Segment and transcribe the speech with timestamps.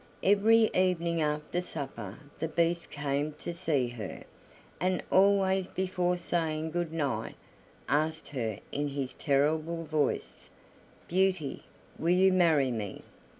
[0.23, 4.23] Every evening after supper the Beast came to see her,
[4.79, 7.35] and always before saying good night
[7.87, 10.49] asked her in his terrible voice:
[11.07, 11.65] "Beauty,
[11.99, 13.03] will you marry me?"